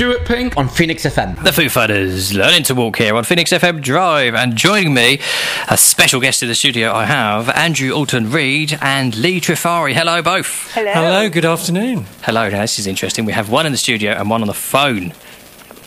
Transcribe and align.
Stuart 0.00 0.24
Pink 0.24 0.56
on 0.56 0.66
Phoenix 0.66 1.04
FM. 1.04 1.44
The 1.44 1.52
Foo 1.52 1.68
Fighters 1.68 2.32
learning 2.32 2.62
to 2.62 2.74
walk 2.74 2.96
here 2.96 3.14
on 3.14 3.22
Phoenix 3.22 3.52
FM 3.52 3.82
Drive, 3.82 4.34
and 4.34 4.56
joining 4.56 4.94
me, 4.94 5.20
a 5.68 5.76
special 5.76 6.22
guest 6.22 6.42
in 6.42 6.48
the 6.48 6.54
studio, 6.54 6.90
I 6.90 7.04
have 7.04 7.50
Andrew 7.50 7.92
Alton 7.92 8.30
Reid 8.30 8.78
and 8.80 9.14
Lee 9.14 9.42
Trifari. 9.42 9.92
Hello, 9.92 10.22
both. 10.22 10.72
Hello. 10.72 10.90
Hello, 10.90 11.28
good 11.28 11.44
afternoon. 11.44 12.06
Hello. 12.22 12.48
Now 12.48 12.62
this 12.62 12.78
is 12.78 12.86
interesting. 12.86 13.26
We 13.26 13.34
have 13.34 13.50
one 13.50 13.66
in 13.66 13.72
the 13.72 13.76
studio 13.76 14.12
and 14.12 14.30
one 14.30 14.40
on 14.40 14.46
the 14.46 14.54
phone. 14.54 15.12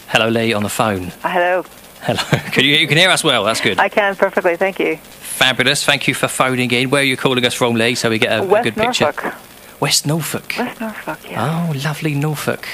Hello, 0.10 0.30
Lee, 0.30 0.54
on 0.54 0.62
the 0.62 0.70
phone. 0.70 1.06
Uh, 1.24 1.30
Hello. 1.30 1.66
Hello. 2.02 2.22
Can 2.52 2.66
you, 2.66 2.76
you 2.76 2.88
can 2.88 3.00
hear 3.00 3.10
us 3.10 3.24
well? 3.24 3.44
That's 3.46 3.62
good. 3.62 3.80
I 3.80 3.90
can 3.90 4.16
perfectly, 4.16 4.58
thank 4.58 4.78
you. 4.78 4.98
Fabulous. 4.98 5.84
Thank 5.84 6.08
you 6.08 6.14
for 6.14 6.28
phoning 6.28 6.70
in. 6.70 6.92
Where 6.92 7.02
are 7.02 7.04
you 7.04 7.18
calling 7.18 7.44
us 7.48 7.56
from, 7.56 7.74
Lee, 7.74 7.96
so 7.96 8.12
we 8.12 8.20
get 8.20 8.32
a, 8.32 8.44
a 8.44 8.46
West 8.46 8.64
good 8.64 8.78
Norfolk. 8.78 9.16
picture? 9.16 9.38
West 9.80 10.06
Norfolk. 10.06 10.54
West 10.60 10.80
Norfolk, 10.80 11.20
yeah. 11.32 11.68
Oh, 11.68 11.74
lovely 11.84 12.14
Norfolk. 12.14 12.68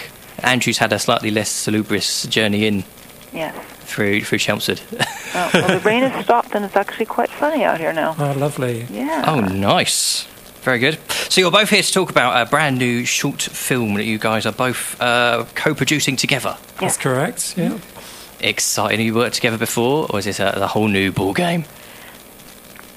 Andrew's 0.44 0.78
had 0.78 0.92
a 0.94 1.00
slightly 1.00 1.32
less 1.32 1.50
salubrious 1.50 2.24
journey 2.28 2.66
in 2.66 2.84
Yes. 3.34 3.56
through 3.82 4.21
through 4.21 4.39
Chelmsford. 4.39 4.82
Oh, 5.32 5.48
well, 5.54 5.68
the 5.68 5.79
rain 5.82 6.02
has 6.02 6.25
stopped 6.25 6.56
and 6.56 6.65
it's 6.65 6.75
actually 6.75 7.06
quite 7.06 7.29
sunny 7.38 7.64
out 7.64 7.79
here 7.79 7.93
now. 7.93 8.15
Oh, 8.18 8.32
lovely. 8.36 8.88
Yeah. 8.89 9.24
Oh, 9.28 9.42
nice. 9.42 10.24
Very 10.64 10.79
good. 10.79 10.98
So 11.29 11.39
you're 11.39 11.52
both 11.52 11.70
here 11.70 11.84
to 11.84 11.92
talk 11.93 12.10
about 12.10 12.42
a 12.48 12.50
brand 12.50 12.79
new 12.79 13.06
short 13.06 13.39
film 13.39 13.93
that 13.93 14.06
you 14.06 14.18
guys 14.18 14.48
are 14.48 14.52
both 14.52 15.00
uh, 15.00 15.46
co-producing 15.54 16.15
together. 16.15 16.57
That's 16.79 16.98
correct, 16.98 17.56
yeah. 17.56 17.78
Exciting. 18.40 19.00
You 19.06 19.14
worked 19.14 19.36
together 19.36 19.60
before, 19.60 20.07
or 20.10 20.18
is 20.18 20.26
this 20.26 20.40
a, 20.40 20.48
a 20.48 20.65
whole 20.68 20.87
new 20.87 21.12
ball 21.12 21.34
game? 21.34 21.65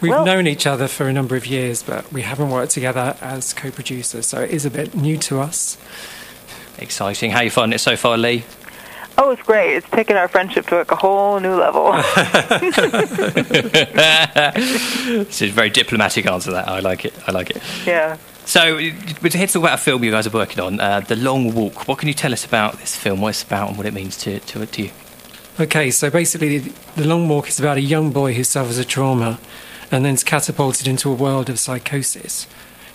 We've 0.01 0.11
Well- 0.11 0.25
known 0.25 0.47
each 0.47 0.67
other 0.67 0.89
for 0.89 1.07
a 1.07 1.13
number 1.13 1.37
of 1.37 1.47
years, 1.47 1.83
but 1.83 2.11
we 2.13 2.23
haven't 2.23 2.49
worked 2.49 2.73
together 2.73 3.15
as 3.21 3.53
co 3.53 3.71
producers, 3.71 4.25
so 4.27 4.41
it 4.41 4.51
is 4.51 4.65
a 4.65 4.71
bit 4.71 4.95
new 4.95 5.19
to 5.19 5.41
us. 5.41 5.77
Exciting. 6.79 7.31
How 7.31 7.43
you 7.43 7.51
finding 7.51 7.75
it 7.77 7.81
so 7.81 7.97
far, 7.97 8.17
Lee? 8.19 8.45
Oh, 9.19 9.31
it's 9.31 9.43
great. 9.43 9.75
It's 9.77 9.89
taken 9.91 10.17
our 10.17 10.27
friendship 10.27 10.67
to 10.69 10.77
like 10.79 10.91
a 10.91 10.97
whole 10.97 11.39
new 11.39 11.55
level. 11.55 11.93
This 15.23 15.43
is 15.43 15.51
a 15.51 15.53
very 15.53 15.71
diplomatic 15.71 16.27
answer. 16.27 16.51
to 16.51 16.55
That 16.57 16.69
I 16.69 16.81
like 16.81 17.05
it. 17.05 17.15
I 17.27 17.33
like 17.33 17.51
it. 17.51 17.63
yeah. 17.87 18.17
So 18.45 18.75
we're 18.77 19.31
here 19.31 19.47
to 19.47 19.53
talk 19.53 19.63
about 19.63 19.75
a 19.79 19.83
film 19.83 20.03
you 20.03 20.11
guys 20.11 20.27
are 20.27 20.31
working 20.31 20.61
on, 20.61 20.81
uh, 20.81 21.01
The 21.01 21.15
Long 21.17 21.55
Walk. 21.55 21.87
What 21.87 21.99
can 21.99 22.09
you 22.09 22.15
tell 22.15 22.33
us 22.33 22.45
about 22.45 22.79
this 22.79 22.97
film? 22.97 23.21
What 23.21 23.29
it's 23.31 23.43
about 23.43 23.69
and 23.69 23.77
what 23.79 23.87
it 23.87 23.95
means 23.95 24.17
to 24.19 24.41
to, 24.41 24.67
to 24.67 24.83
you? 24.83 24.91
Okay, 25.61 25.91
so 25.91 26.11
basically, 26.11 26.59
the 26.59 26.73
the 26.97 27.05
Long 27.07 27.29
Walk 27.29 27.49
is 27.49 27.61
about 27.61 27.77
a 27.77 27.81
young 27.81 28.11
boy 28.11 28.35
who 28.35 28.43
suffers 28.45 28.79
a 28.79 28.85
trauma 28.85 29.39
and 29.93 30.05
then 30.05 30.15
is 30.15 30.25
catapulted 30.25 30.89
into 30.89 31.09
a 31.11 31.15
world 31.15 31.49
of 31.51 31.59
psychosis. 31.61 32.47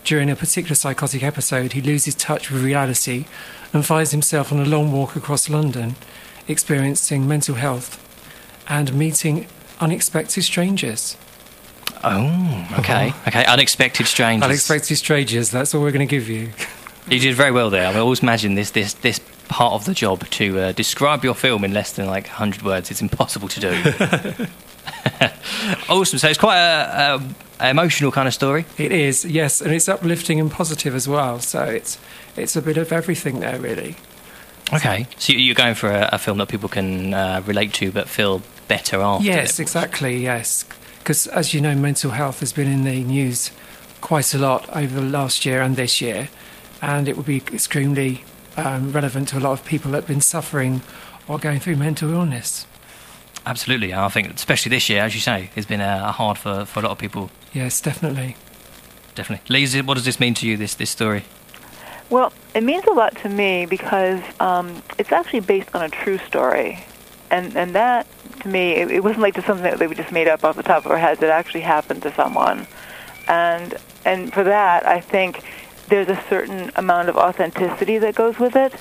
During 0.08 0.30
a 0.30 0.38
particular 0.38 0.74
psychotic 0.74 1.22
episode, 1.22 1.74
he 1.74 1.82
loses 1.82 2.16
touch 2.16 2.50
with 2.50 2.64
reality 2.64 3.26
and 3.74 3.86
finds 3.86 4.12
himself 4.12 4.54
on 4.54 4.60
a 4.62 4.64
long 4.64 4.94
walk 4.94 5.18
across 5.18 5.50
London, 5.50 5.98
experiencing 6.48 7.28
mental 7.28 7.56
health 7.56 8.02
and 8.70 8.94
meeting 8.94 9.48
unexpected 9.82 10.46
strangers. 10.46 11.18
Oh, 12.06 12.68
okay, 12.80 13.14
okay. 13.28 13.44
Unexpected 13.48 14.08
strangers. 14.08 14.46
Unexpected 14.46 14.96
strangers, 14.96 15.52
that's 15.52 15.76
all 15.76 15.82
we're 15.82 15.92
going 15.92 16.08
to 16.08 16.10
give 16.10 16.30
you. 16.30 16.52
You 17.10 17.20
did 17.20 17.36
very 17.36 17.52
well 17.52 17.70
there. 17.70 17.88
I 17.88 18.00
always 18.00 18.20
imagine 18.20 18.56
this 18.56 18.72
this 18.72 18.94
this 18.96 19.22
part 19.48 19.72
of 19.74 19.86
the 19.86 19.94
job 19.94 20.30
to 20.30 20.60
uh, 20.60 20.72
describe 20.74 21.24
your 21.24 21.36
film 21.36 21.64
in 21.64 21.74
less 21.74 21.94
than 21.94 22.06
like 22.06 22.26
100 22.28 22.64
words. 22.64 22.92
It's 22.92 23.02
impossible 23.02 23.48
to 23.48 23.60
do. 23.62 24.48
awesome. 25.90 26.20
So 26.20 26.28
it's 26.30 26.40
quite 26.40 26.58
a, 26.58 27.22
a 27.60 27.70
emotional 27.70 28.12
kind 28.12 28.28
of 28.28 28.34
story. 28.34 28.66
It 28.78 28.92
is, 28.92 29.26
yes, 29.26 29.62
and 29.62 29.74
it's 29.74 29.90
uplifting 29.90 30.40
and 30.40 30.52
positive 30.52 30.96
as 30.96 31.08
well. 31.08 31.40
So 31.40 31.64
it's 31.64 31.98
it's 32.36 32.56
a 32.56 32.62
bit 32.62 32.78
of 32.78 32.92
everything 32.92 33.40
there, 33.40 33.60
really. 33.60 33.96
Okay. 34.74 35.08
So 35.18 35.34
you- 35.34 35.40
you're 35.40 35.56
going 35.56 35.76
for 35.76 35.90
a, 35.90 36.10
a 36.14 36.18
film 36.18 36.38
that 36.40 36.50
people 36.50 36.70
can 36.70 37.14
uh, 37.14 37.42
relate 37.46 37.74
to 37.76 37.92
but 37.92 38.08
feel 38.10 38.42
better 38.68 39.02
after. 39.02 39.26
Yes, 39.26 39.60
exactly, 39.60 40.18
yes. 40.18 40.66
Because 41.00 41.28
as 41.28 41.54
you 41.54 41.62
know, 41.62 41.74
mental 41.74 42.12
health 42.12 42.42
has 42.42 42.52
been 42.52 42.68
in 42.68 42.84
the 42.84 43.02
news 43.04 43.52
quite 44.02 44.34
a 44.34 44.38
lot 44.38 44.70
over 44.76 44.94
the 45.00 45.06
last 45.08 45.46
year 45.46 45.62
and 45.62 45.76
this 45.78 46.02
year, 46.02 46.28
and 46.82 47.08
it 47.08 47.16
would 47.16 47.26
be 47.26 47.38
extremely 47.38 48.24
um, 48.58 48.92
relevant 48.92 49.30
to 49.30 49.38
a 49.38 49.40
lot 49.40 49.54
of 49.54 49.64
people 49.66 49.92
that 49.92 50.00
have 50.02 50.08
been 50.08 50.22
suffering 50.22 50.82
or 51.28 51.40
going 51.40 51.60
through 51.62 51.78
mental 51.78 52.12
illness. 52.12 52.68
Absolutely. 53.48 53.92
And 53.92 54.02
I 54.02 54.10
think 54.10 54.34
especially 54.34 54.72
this 54.72 54.90
year, 54.90 55.02
as 55.02 55.16
you 55.16 55.22
say, 55.22 55.50
it's 55.56 55.66
been 55.66 55.80
uh, 55.80 56.12
hard 56.12 56.38
for, 56.38 56.66
for 56.66 56.82
a 56.82 56.84
lot 56.84 56.92
of 56.92 56.98
people. 56.98 57.30
Yes, 57.54 57.80
definitely. 57.80 58.36
Definitely. 59.16 59.46
Lisa, 59.54 59.80
what 59.84 59.94
does 59.94 60.04
this 60.04 60.20
mean 60.20 60.34
to 60.36 60.46
you? 60.48 60.58
This 60.58 60.76
this 60.76 60.90
story? 60.90 61.24
Well, 62.10 62.34
it 62.54 62.62
means 62.64 62.84
a 62.86 62.92
lot 62.92 63.16
to 63.24 63.30
me 63.30 63.66
because 63.66 64.22
um, 64.40 64.84
it's 64.98 65.12
actually 65.14 65.40
based 65.40 65.74
on 65.74 65.82
a 65.82 65.90
true 65.90 66.18
story, 66.18 66.84
and 67.32 67.56
and 67.56 67.74
that 67.74 68.06
to 68.42 68.50
me 68.50 68.74
it, 68.74 68.92
it 68.92 69.04
wasn't 69.04 69.22
like 69.22 69.34
just 69.36 69.48
something 69.48 69.64
that 69.64 69.90
we 69.90 69.96
just 69.96 70.12
made 70.12 70.28
up 70.28 70.44
off 70.44 70.56
the 70.58 70.64
top 70.64 70.86
of 70.86 70.92
our 70.92 70.98
heads. 70.98 71.22
It 71.24 71.30
actually 71.30 71.62
happened 71.62 72.04
to 72.04 72.14
someone, 72.14 72.68
and 73.30 73.74
and 74.06 74.34
for 74.34 74.44
that 74.44 74.86
I 74.86 75.00
think 75.00 75.42
there's 75.88 76.10
a 76.10 76.22
certain 76.30 76.70
amount 76.76 77.08
of 77.08 77.16
authenticity 77.16 77.98
that 78.00 78.14
goes 78.14 78.38
with 78.38 78.56
it. 78.58 78.74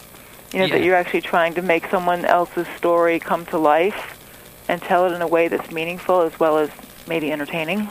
You 0.52 0.58
know 0.58 0.66
Yeah. 0.66 0.74
that 0.74 0.84
you're 0.84 0.96
actually 0.96 1.22
trying 1.22 1.54
to 1.54 1.62
make 1.62 1.86
someone 1.88 2.24
else's 2.24 2.66
story 2.76 3.18
come 3.20 3.46
to 3.46 3.58
life 3.58 4.15
and 4.68 4.80
tell 4.82 5.06
it 5.06 5.12
in 5.14 5.22
a 5.22 5.26
way 5.26 5.48
that's 5.48 5.70
meaningful 5.70 6.22
as 6.22 6.38
well 6.38 6.58
as 6.58 6.70
maybe 7.06 7.32
entertaining. 7.32 7.88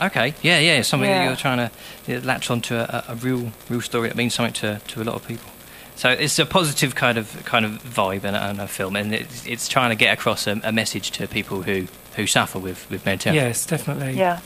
Okay. 0.00 0.34
Yeah, 0.42 0.58
yeah. 0.58 0.82
Something 0.82 1.10
that 1.10 1.24
you're 1.24 1.36
trying 1.36 1.58
to 1.58 1.70
yeah, 2.06 2.20
latch 2.22 2.50
onto 2.50 2.74
a, 2.74 3.04
a 3.08 3.14
real 3.14 3.52
real 3.68 3.80
story 3.80 4.08
that 4.08 4.16
means 4.16 4.34
something 4.34 4.54
to, 4.54 4.80
to 4.88 5.02
a 5.02 5.04
lot 5.04 5.14
of 5.14 5.26
people. 5.26 5.50
So 5.96 6.10
it's 6.10 6.38
a 6.40 6.46
positive 6.46 6.96
kind 6.96 7.18
of 7.18 7.44
kind 7.44 7.64
of 7.64 7.82
vibe 7.82 8.24
and, 8.24 8.34
and 8.34 8.60
a 8.60 8.66
film, 8.66 8.96
and 8.96 9.14
it's, 9.14 9.46
it's 9.46 9.68
trying 9.68 9.90
to 9.90 9.96
get 9.96 10.12
across 10.12 10.46
a, 10.48 10.60
a 10.64 10.72
message 10.72 11.12
to 11.12 11.28
people 11.28 11.62
who, 11.62 11.86
who 12.16 12.26
suffer 12.26 12.58
with, 12.58 12.90
with 12.90 13.06
mental 13.06 13.32
health. 13.32 13.44
Yes, 13.44 13.66
definitely. 13.66 14.14
Yeah. 14.14 14.40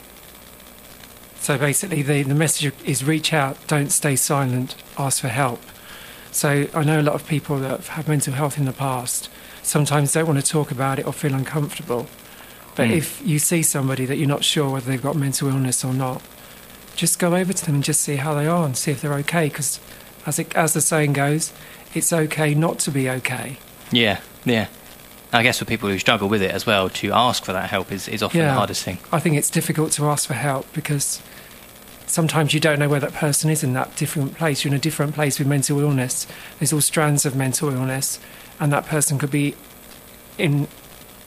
So 1.40 1.56
basically, 1.56 2.02
the, 2.02 2.22
the 2.24 2.34
message 2.34 2.72
is 2.84 3.02
reach 3.02 3.32
out, 3.32 3.56
don't 3.66 3.90
stay 3.90 4.16
silent, 4.16 4.74
ask 4.98 5.22
for 5.22 5.28
help. 5.28 5.62
So 6.30 6.66
I 6.74 6.84
know 6.84 7.00
a 7.00 7.02
lot 7.02 7.14
of 7.14 7.26
people 7.26 7.58
that 7.60 7.70
have 7.70 7.88
had 7.88 8.08
mental 8.08 8.34
health 8.34 8.58
in 8.58 8.66
the 8.66 8.72
past 8.72 9.30
sometimes 9.68 10.12
don't 10.12 10.26
want 10.26 10.42
to 10.44 10.50
talk 10.50 10.70
about 10.70 10.98
it 10.98 11.06
or 11.06 11.12
feel 11.12 11.34
uncomfortable. 11.34 12.06
But 12.74 12.88
Mm. 12.88 12.96
if 12.96 13.20
you 13.24 13.38
see 13.38 13.62
somebody 13.62 14.06
that 14.06 14.16
you're 14.16 14.28
not 14.28 14.44
sure 14.44 14.70
whether 14.70 14.88
they've 14.90 15.02
got 15.02 15.16
mental 15.16 15.48
illness 15.48 15.84
or 15.84 15.92
not, 15.92 16.22
just 16.96 17.18
go 17.18 17.34
over 17.36 17.52
to 17.52 17.64
them 17.66 17.76
and 17.76 17.84
just 17.84 18.00
see 18.00 18.16
how 18.16 18.34
they 18.34 18.46
are 18.46 18.64
and 18.64 18.76
see 18.76 18.90
if 18.92 19.00
they're 19.02 19.14
okay. 19.14 19.48
Because 19.48 19.80
as, 20.26 20.38
it, 20.38 20.54
as 20.56 20.72
the 20.74 20.80
saying 20.80 21.12
goes, 21.12 21.52
it's 21.94 22.12
okay 22.12 22.54
not 22.54 22.78
to 22.80 22.90
be 22.90 23.08
okay. 23.10 23.58
Yeah, 23.92 24.20
yeah. 24.44 24.66
I 25.32 25.42
guess 25.42 25.58
for 25.58 25.64
people 25.66 25.88
who 25.90 25.98
struggle 25.98 26.28
with 26.28 26.40
it 26.42 26.50
as 26.52 26.64
well, 26.66 26.88
to 26.88 27.12
ask 27.12 27.44
for 27.44 27.52
that 27.52 27.68
help 27.68 27.92
is, 27.92 28.08
is 28.08 28.22
often 28.22 28.40
the 28.40 28.52
hardest 28.52 28.82
thing. 28.82 28.98
I 29.12 29.18
think 29.20 29.36
it's 29.36 29.50
difficult 29.50 29.92
to 29.92 30.06
ask 30.08 30.26
for 30.26 30.34
help 30.34 30.72
because 30.72 31.20
sometimes 32.08 32.52
you 32.54 32.60
don't 32.60 32.78
know 32.78 32.88
where 32.88 33.00
that 33.00 33.12
person 33.12 33.50
is 33.50 33.62
in 33.62 33.72
that 33.74 33.94
different 33.96 34.34
place. 34.34 34.64
You're 34.64 34.72
in 34.72 34.76
a 34.78 34.80
different 34.80 35.14
place 35.14 35.38
with 35.38 35.46
mental 35.46 35.78
illness. 35.80 36.26
There's 36.58 36.72
all 36.72 36.80
strands 36.80 37.24
of 37.24 37.36
mental 37.36 37.70
illness, 37.70 38.18
and 38.58 38.72
that 38.72 38.86
person 38.86 39.18
could 39.18 39.30
be 39.30 39.54
in 40.38 40.66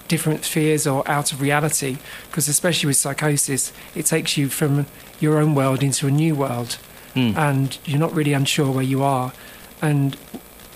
different 0.08 0.44
spheres 0.44 0.86
or 0.86 1.08
out 1.10 1.32
of 1.32 1.40
reality. 1.40 1.98
Because 2.30 2.48
especially 2.50 2.88
with 2.88 2.98
psychosis, 2.98 3.72
it 3.96 4.06
takes 4.06 4.38
you 4.38 4.50
from 4.50 4.86
your 5.20 5.38
own 5.38 5.56
world 5.56 5.82
into 5.84 6.08
a 6.08 6.12
new 6.12 6.36
world, 6.36 6.78
Mm. 7.16 7.36
and 7.38 7.78
you're 7.86 8.00
not 8.00 8.14
really 8.16 8.34
unsure 8.34 8.72
where 8.72 8.84
you 8.84 9.04
are. 9.04 9.34
And 9.82 10.16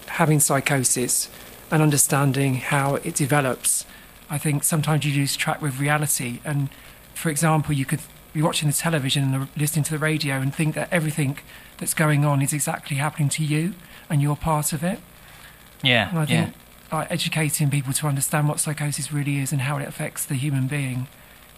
having 0.07 0.39
psychosis 0.39 1.29
and 1.71 1.81
understanding 1.81 2.55
how 2.55 2.95
it 2.95 3.15
develops, 3.15 3.85
I 4.29 4.37
think 4.37 4.63
sometimes 4.63 5.05
you 5.05 5.13
lose 5.13 5.35
track 5.35 5.61
with 5.61 5.79
reality. 5.79 6.39
And 6.43 6.69
for 7.13 7.29
example, 7.29 7.73
you 7.73 7.85
could 7.85 8.01
be 8.35 8.41
watching 8.41 8.67
the 8.67 8.75
television 8.75 9.33
and 9.33 9.47
listening 9.55 9.85
to 9.85 9.91
the 9.91 9.97
radio 9.97 10.35
and 10.35 10.53
think 10.53 10.75
that 10.75 10.89
everything 10.91 11.39
that's 11.77 11.93
going 11.93 12.25
on 12.25 12.41
is 12.41 12.51
exactly 12.51 12.97
happening 12.97 13.29
to 13.29 13.43
you 13.43 13.73
and 14.09 14.21
you're 14.21 14.35
part 14.35 14.73
of 14.73 14.83
it. 14.83 14.99
Yeah, 15.81 16.09
And 16.09 16.19
I 16.19 16.25
yeah. 16.25 16.49
like, 16.91 17.09
educating 17.09 17.69
people 17.69 17.93
to 17.93 18.07
understand 18.07 18.49
what 18.49 18.59
psychosis 18.59 19.11
really 19.11 19.37
is 19.37 19.53
and 19.53 19.61
how 19.61 19.77
it 19.77 19.87
affects 19.87 20.25
the 20.25 20.35
human 20.35 20.67
being 20.67 21.07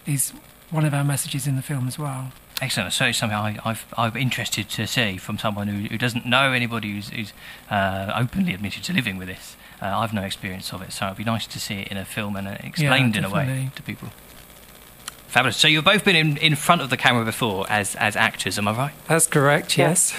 is 0.06 0.32
one 0.70 0.84
of 0.84 0.94
our 0.94 1.02
messages 1.02 1.48
in 1.48 1.56
the 1.56 1.62
film 1.62 1.88
as 1.88 1.98
well. 1.98 2.30
Excellent. 2.62 2.92
So 2.92 3.06
it's 3.06 3.18
something 3.18 3.36
I, 3.36 3.58
I've, 3.64 3.84
I'm 3.96 4.16
interested 4.16 4.68
to 4.70 4.86
see 4.86 5.16
from 5.16 5.36
someone 5.36 5.66
who, 5.66 5.88
who 5.88 5.98
doesn't 5.98 6.26
know 6.26 6.52
anybody 6.52 6.92
who's, 6.92 7.08
who's 7.08 7.32
uh, 7.70 8.12
openly 8.14 8.54
admitted 8.54 8.84
to 8.84 8.92
living 8.92 9.16
with 9.16 9.26
this. 9.26 9.56
Uh, 9.82 9.98
I've 9.98 10.14
no 10.14 10.22
experience 10.22 10.72
of 10.72 10.82
it, 10.82 10.92
so 10.92 11.06
it'd 11.06 11.18
be 11.18 11.24
nice 11.24 11.46
to 11.48 11.58
see 11.58 11.80
it 11.80 11.88
in 11.88 11.96
a 11.96 12.04
film 12.04 12.36
and 12.36 12.46
uh, 12.46 12.56
explained 12.60 13.16
in 13.16 13.24
a 13.24 13.30
way 13.30 13.70
to 13.74 13.82
people. 13.82 14.10
Fabulous. 15.28 15.56
So 15.56 15.68
you've 15.68 15.84
both 15.84 16.04
been 16.04 16.16
in, 16.16 16.36
in 16.38 16.54
front 16.56 16.80
of 16.82 16.90
the 16.90 16.96
camera 16.96 17.24
before 17.24 17.66
as, 17.70 17.94
as 17.96 18.16
actors, 18.16 18.58
am 18.58 18.66
I 18.68 18.72
right? 18.72 18.92
That's 19.06 19.26
correct, 19.26 19.76
Yeah. 19.78 19.90
yes. 19.90 20.14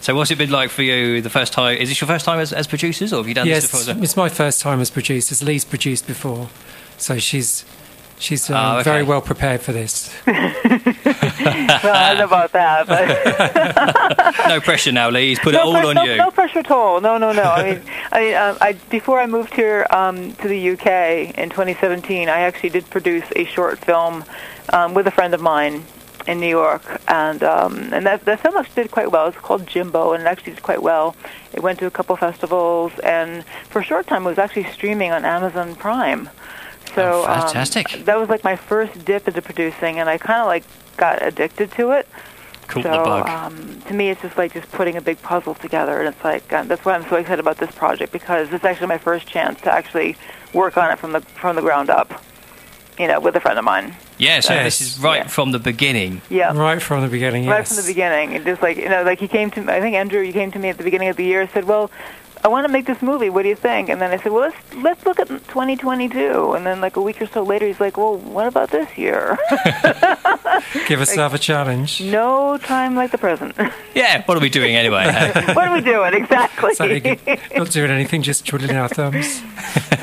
So 0.00 0.14
what's 0.14 0.30
it 0.30 0.38
been 0.38 0.50
like 0.50 0.70
for 0.70 0.82
you 0.82 1.20
the 1.20 1.30
first 1.30 1.52
time? 1.52 1.76
Is 1.78 1.88
this 1.88 2.00
your 2.00 2.06
first 2.08 2.24
time 2.24 2.38
as, 2.38 2.52
as 2.52 2.66
producers, 2.66 3.12
or 3.12 3.16
have 3.18 3.28
you 3.28 3.34
done 3.34 3.46
yes, 3.46 3.62
this 3.62 3.70
before? 3.70 3.80
as 3.80 3.86
well? 3.96 4.02
it's 4.04 4.16
my 4.16 4.28
first 4.28 4.60
time 4.60 4.80
as 4.80 4.90
producers. 4.90 5.42
Lee's 5.42 5.64
produced 5.64 6.06
before, 6.06 6.48
so 6.96 7.18
she's 7.18 7.64
she's 8.18 8.48
uh, 8.48 8.54
Oh, 8.54 8.74
okay. 8.76 8.84
very 8.84 9.02
well 9.02 9.20
prepared 9.20 9.62
for 9.62 9.72
this. 9.72 10.14
well, 11.40 11.94
I 11.94 12.14
don't 12.14 12.18
know 12.18 12.24
about 12.24 12.52
that, 12.52 12.86
but 12.86 14.48
no 14.48 14.60
pressure 14.60 14.92
now, 14.92 15.10
Lee. 15.10 15.28
He's 15.28 15.38
put 15.38 15.54
it 15.54 15.58
no, 15.58 15.64
all 15.64 15.72
pre- 15.72 15.88
on 15.88 15.94
no, 15.94 16.04
you. 16.04 16.16
no 16.16 16.30
pressure 16.30 16.60
at 16.60 16.70
all. 16.70 17.00
No, 17.00 17.18
no, 17.18 17.32
no. 17.32 17.42
I 17.42 17.72
mean, 17.72 17.82
I 18.12 18.20
mean, 18.20 18.34
um, 18.34 18.58
I, 18.60 18.72
before 18.90 19.20
I 19.20 19.26
moved 19.26 19.54
here 19.54 19.86
um, 19.90 20.32
to 20.36 20.48
the 20.48 20.70
UK 20.70 21.36
in 21.38 21.50
2017, 21.50 22.28
I 22.28 22.40
actually 22.40 22.70
did 22.70 22.88
produce 22.90 23.24
a 23.34 23.44
short 23.44 23.78
film 23.78 24.24
um, 24.72 24.94
with 24.94 25.06
a 25.06 25.10
friend 25.10 25.34
of 25.34 25.40
mine 25.40 25.84
in 26.26 26.40
New 26.40 26.48
York, 26.48 26.82
and 27.08 27.42
um, 27.42 27.92
and 27.92 28.04
that 28.06 28.24
that 28.24 28.40
film 28.40 28.56
actually 28.56 28.84
did 28.84 28.90
quite 28.90 29.10
well. 29.10 29.28
It's 29.28 29.36
called 29.38 29.66
Jimbo, 29.66 30.12
and 30.12 30.22
it 30.22 30.26
actually 30.26 30.54
did 30.54 30.62
quite 30.62 30.82
well. 30.82 31.14
It 31.52 31.62
went 31.62 31.78
to 31.80 31.86
a 31.86 31.90
couple 31.90 32.16
festivals, 32.16 32.92
and 33.02 33.44
for 33.70 33.80
a 33.80 33.84
short 33.84 34.06
time, 34.06 34.22
it 34.26 34.30
was 34.30 34.38
actually 34.38 34.64
streaming 34.64 35.12
on 35.12 35.24
Amazon 35.24 35.76
Prime. 35.76 36.28
So 36.96 37.22
Oh, 37.22 37.26
fantastic. 37.26 37.94
Um, 37.94 38.04
that 38.04 38.18
was 38.18 38.28
like 38.28 38.42
my 38.42 38.56
first 38.56 39.04
dip 39.04 39.28
into 39.28 39.40
producing, 39.42 40.00
and 40.00 40.08
I 40.08 40.18
kind 40.18 40.40
of 40.40 40.46
like 40.48 40.64
got 40.96 41.22
addicted 41.22 41.70
to 41.72 41.92
it. 41.92 42.08
Caught 42.66 42.82
so 42.82 42.90
the 42.90 42.96
bug. 43.04 43.28
Um, 43.28 43.80
to 43.86 43.94
me, 43.94 44.10
it's 44.10 44.22
just 44.22 44.36
like 44.36 44.52
just 44.52 44.72
putting 44.72 44.96
a 44.96 45.00
big 45.00 45.22
puzzle 45.22 45.54
together, 45.54 46.00
and 46.00 46.08
it's 46.12 46.24
like 46.24 46.52
uh, 46.52 46.64
that's 46.64 46.84
why 46.84 46.94
I'm 46.94 47.08
so 47.08 47.14
excited 47.16 47.38
about 47.38 47.58
this 47.58 47.70
project 47.70 48.10
because 48.12 48.52
it's 48.52 48.64
actually 48.64 48.88
my 48.88 48.98
first 48.98 49.28
chance 49.28 49.60
to 49.60 49.72
actually 49.72 50.16
work 50.52 50.76
on 50.76 50.90
it 50.90 50.98
from 50.98 51.12
the 51.12 51.20
from 51.20 51.54
the 51.54 51.62
ground 51.62 51.90
up. 51.90 52.22
You 52.98 53.06
know, 53.08 53.20
with 53.20 53.36
a 53.36 53.40
friend 53.40 53.58
of 53.58 53.64
mine. 53.66 53.94
yeah, 54.16 54.40
so 54.40 54.54
Yes. 54.54 54.64
this 54.64 54.80
is 54.80 54.98
right 54.98 55.18
Yeah. 55.18 55.26
from 55.26 55.52
the 55.52 55.58
beginning. 55.58 56.22
Yeah. 56.30 56.56
Right 56.56 56.80
from 56.80 57.02
the 57.02 57.08
beginning, 57.08 57.44
yes. 57.44 57.50
Right 57.52 57.68
from 57.68 57.76
the 57.76 57.82
beginning, 57.82 58.32
it 58.32 58.42
just 58.46 58.62
like 58.62 58.78
you 58.78 58.88
know, 58.88 59.02
like 59.02 59.20
he 59.20 59.28
came 59.28 59.50
to. 59.50 59.60
I 59.70 59.80
think 59.82 59.94
Andrew, 59.94 60.22
you 60.22 60.32
came 60.32 60.50
to 60.52 60.58
me 60.58 60.70
at 60.70 60.78
the 60.78 60.82
beginning 60.84 61.08
of 61.10 61.16
the 61.16 61.24
year, 61.24 61.42
and 61.42 61.50
said, 61.50 61.64
"Well, 61.66 61.90
I 62.46 62.48
want 62.48 62.64
to 62.66 62.72
make 62.72 62.86
this 62.86 63.02
movie. 63.02 63.28
What 63.34 63.42
do 63.42 63.48
you 63.48 63.56
think?" 63.56 63.88
And 63.90 63.98
then 64.00 64.10
I 64.12 64.18
said, 64.22 64.30
"Well, 64.32 64.42
let's 64.48 64.60
let's 64.88 65.02
look 65.06 65.18
at 65.18 65.28
2022." 65.28 66.54
And 66.54 66.64
then 66.64 66.80
like 66.80 66.94
a 66.96 67.02
week 67.02 67.20
or 67.20 67.26
so 67.26 67.42
later, 67.42 67.66
he's 67.66 67.80
like, 67.80 67.96
"Well, 67.96 68.16
what 68.18 68.46
about 68.46 68.70
this 68.70 68.88
year?" 68.96 69.36
Give 70.88 71.00
yourself 71.00 71.34
a 71.34 71.38
challenge. 71.38 72.00
no 72.00 72.56
time 72.58 72.94
like 72.94 73.10
the 73.10 73.18
present. 73.18 73.54
Yeah, 73.96 74.22
what 74.26 74.36
are 74.36 74.40
we 74.42 74.50
doing 74.50 74.76
anyway? 74.76 75.04
hey? 75.10 75.32
what 75.54 75.68
are 75.68 75.74
we 75.74 75.80
doing 75.80 76.12
exactly? 76.12 76.74
So 76.74 76.84
not 77.56 77.70
doing 77.70 77.90
anything, 77.90 78.20
just 78.20 78.46
twiddling 78.46 78.76
our 78.76 78.88
thumbs. 78.90 79.40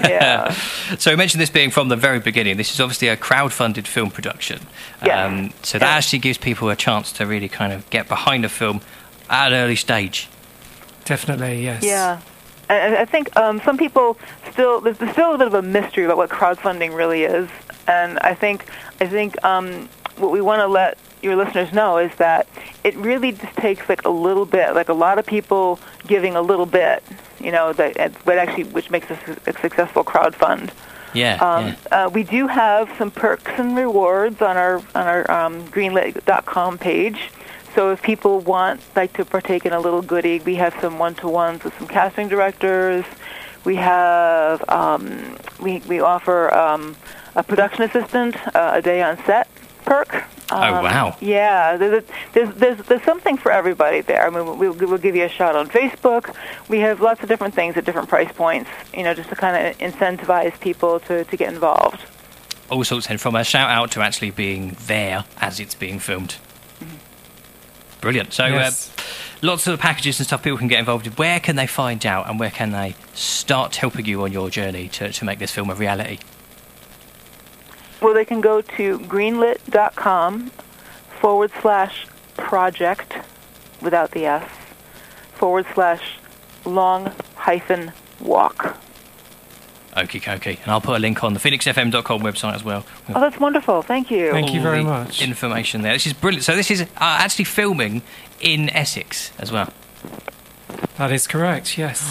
yeah. 0.09 0.51
so 0.97 1.11
we 1.11 1.15
mentioned 1.15 1.39
this 1.39 1.51
being 1.51 1.69
from 1.69 1.89
the 1.89 1.95
very 1.95 2.19
beginning. 2.19 2.57
This 2.57 2.71
is 2.73 2.79
obviously 2.79 3.07
a 3.09 3.15
crowd-funded 3.15 3.87
film 3.87 4.09
production. 4.09 4.59
Um, 5.01 5.51
so 5.61 5.77
that 5.77 5.85
Yeah. 5.85 5.95
actually 5.97 6.19
gives 6.19 6.39
people 6.39 6.69
a 6.71 6.75
chance 6.75 7.11
to 7.13 7.27
really 7.27 7.47
kind 7.49 7.71
of 7.71 7.87
get 7.91 8.07
behind 8.07 8.45
a 8.45 8.49
film 8.49 8.81
at 9.29 9.53
an 9.53 9.59
early 9.59 9.75
stage. 9.75 10.27
Definitely, 11.05 11.63
yes. 11.63 11.83
Yeah. 11.83 12.19
I, 12.73 13.01
I 13.01 13.05
think 13.05 13.35
um, 13.37 13.61
some 13.63 13.77
people 13.77 14.17
still 14.51 14.81
there's 14.81 14.97
there's 14.97 15.11
still 15.11 15.33
a 15.33 15.37
bit 15.37 15.47
of 15.47 15.53
a 15.53 15.61
mystery 15.61 16.05
about 16.05 16.17
what 16.17 16.29
crowdfunding 16.29 16.95
really 16.95 17.23
is, 17.23 17.49
and 17.87 18.19
I 18.19 18.33
think 18.33 18.65
I 19.01 19.07
think 19.07 19.41
um, 19.43 19.89
what 20.17 20.31
we 20.31 20.41
want 20.41 20.59
to 20.61 20.67
let 20.67 20.97
your 21.21 21.35
listeners 21.35 21.71
know 21.71 21.97
is 21.97 22.13
that 22.15 22.47
it 22.83 22.95
really 22.97 23.31
just 23.31 23.55
takes 23.55 23.87
like 23.87 24.03
a 24.05 24.09
little 24.09 24.45
bit, 24.45 24.75
like 24.75 24.89
a 24.89 24.93
lot 24.93 25.17
of 25.19 25.25
people 25.25 25.79
giving 26.05 26.35
a 26.35 26.41
little 26.41 26.65
bit, 26.65 27.01
you 27.39 27.51
know, 27.51 27.71
that 27.73 28.11
but 28.25 28.37
actually 28.37 28.65
which 28.65 28.89
makes 28.91 29.09
a, 29.09 29.17
a 29.47 29.53
successful 29.59 30.03
crowd 30.03 30.35
fund. 30.35 30.71
Yeah, 31.13 31.35
Um, 31.35 31.67
yeah. 31.67 31.75
uh, 32.05 32.09
we 32.09 32.23
do 32.23 32.47
have 32.47 32.89
some 32.97 33.11
perks 33.11 33.51
and 33.57 33.77
rewards 33.77 34.41
on 34.41 34.57
our 34.57 34.77
on 34.95 35.07
our 35.07 35.29
um, 35.31 35.63
greenlit.com 35.67 36.77
page. 36.79 37.29
So 37.75 37.91
if 37.91 38.01
people 38.01 38.39
want 38.39 38.81
like 38.95 39.13
to 39.13 39.25
partake 39.25 39.65
in 39.65 39.73
a 39.73 39.79
little 39.79 40.01
goodie, 40.01 40.39
we 40.39 40.55
have 40.55 40.75
some 40.79 40.99
one-to-ones 40.99 41.63
with 41.63 41.77
some 41.77 41.87
casting 41.87 42.27
directors. 42.27 43.05
We 43.65 43.75
have 43.77 44.67
um, 44.69 45.37
we 45.61 45.79
we 45.87 45.99
offer 45.99 46.53
um, 46.53 46.95
a 47.35 47.43
production 47.43 47.83
assistant, 47.83 48.35
uh, 48.55 48.73
a 48.75 48.81
day 48.81 49.01
on 49.01 49.17
set 49.25 49.47
perk. 49.85 50.23
Oh, 50.51 50.61
Um, 50.61 50.83
wow. 50.83 51.17
Yeah, 51.19 51.77
there's, 51.77 52.03
there's 52.33 52.53
there's 52.55 52.77
there's 52.85 53.03
something 53.03 53.37
for 53.37 53.51
everybody 53.51 54.01
there. 54.01 54.25
I 54.25 54.29
mean, 54.29 54.57
we'll, 54.59 54.73
we'll 54.73 54.97
give 54.97 55.15
you 55.15 55.23
a 55.23 55.29
shot 55.29 55.55
on 55.55 55.67
Facebook. 55.69 56.35
We 56.69 56.79
have 56.81 57.01
lots 57.01 57.23
of 57.23 57.29
different 57.29 57.55
things 57.55 57.75
at 57.77 57.85
different 57.85 58.09
price 58.09 58.31
points. 58.33 58.69
You 58.93 59.03
know, 59.03 59.13
just 59.13 59.29
to 59.29 59.35
kind 59.35 59.55
of 59.67 59.77
incentivize 59.79 60.59
people 60.59 60.99
to 61.01 61.23
to 61.23 61.37
get 61.37 61.51
involved. 61.51 62.01
All 62.69 62.83
sorts, 62.83 63.07
and 63.09 63.19
from 63.19 63.35
a 63.35 63.43
shout 63.43 63.69
out 63.69 63.91
to 63.91 64.01
actually 64.01 64.31
being 64.31 64.75
there 64.87 65.25
as 65.41 65.59
it's 65.59 65.75
being 65.75 65.99
filmed. 65.99 66.35
Brilliant. 68.03 68.33
So, 68.33 68.45
Yes. 68.47 68.89
uh, 68.97 69.01
lots 69.47 69.65
of 69.65 69.79
packages 69.79 70.19
and 70.19 70.27
stuff 70.27 70.43
people 70.43 70.57
can 70.57 70.67
get 70.67 70.79
involved 70.79 71.07
in. 71.07 71.13
Where 71.13 71.39
can 71.39 71.55
they 71.55 71.67
find 71.67 72.05
out 72.05 72.29
and 72.29 72.37
where 72.37 72.51
can 72.51 72.71
they 72.71 72.95
start 73.13 73.77
helping 73.77 74.05
you 74.05 74.23
on 74.23 74.33
your 74.33 74.49
journey 74.49 74.89
to, 74.89 75.11
to 75.13 75.25
make 75.25 75.39
this 75.39 75.51
film 75.51 75.69
a 75.69 75.73
reality? 75.75 76.19
Well, 78.01 78.13
they 78.13 78.25
can 78.25 78.41
go 78.41 78.59
to 78.61 78.99
greenlit.com 78.99 80.51
forward 81.21 81.51
slash 81.61 82.05
project 82.35 83.13
without 83.81 84.11
the 84.11 84.25
S 84.25 84.49
forward 85.35 85.65
slash 85.73 86.17
long 86.65 87.13
hyphen 87.35 87.93
walk. 88.19 88.77
Okie 89.95 90.21
dokie. 90.21 90.59
And 90.63 90.71
I'll 90.71 90.81
put 90.81 90.95
a 90.95 90.99
link 90.99 91.23
on 91.23 91.33
the 91.33 91.39
phoenixfm.com 91.39 92.21
website 92.21 92.55
as 92.55 92.63
well. 92.63 92.85
Oh, 93.09 93.19
that's 93.19 93.39
wonderful. 93.39 93.81
Thank 93.83 94.09
you. 94.09 94.31
Thank 94.31 94.53
you 94.53 94.61
very 94.61 94.79
the 94.79 94.89
much. 94.89 95.21
Information 95.21 95.81
there. 95.83 95.93
This 95.93 96.07
is 96.07 96.13
brilliant. 96.13 96.43
So 96.43 96.55
this 96.55 96.71
is 96.71 96.81
uh, 96.81 96.85
actually 96.97 97.45
filming 97.45 98.01
in 98.41 98.69
Essex 98.71 99.31
as 99.39 99.51
well. 99.51 99.71
That 100.97 101.11
is 101.11 101.27
correct, 101.27 101.77
yes. 101.77 102.01